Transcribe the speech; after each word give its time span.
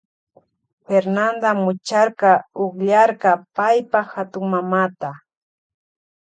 Fernanda 0.87 1.49
mucharka 1.63 2.31
ukllarka 2.63 3.31
paypa 3.55 3.99
hatunmamata. 4.11 5.09